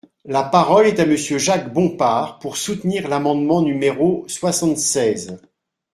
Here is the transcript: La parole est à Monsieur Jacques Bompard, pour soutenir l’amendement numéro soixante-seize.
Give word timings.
La 0.25 0.41
parole 0.41 0.87
est 0.87 0.99
à 0.99 1.05
Monsieur 1.05 1.37
Jacques 1.37 1.71
Bompard, 1.71 2.39
pour 2.39 2.57
soutenir 2.57 3.07
l’amendement 3.07 3.61
numéro 3.61 4.25
soixante-seize. 4.27 5.37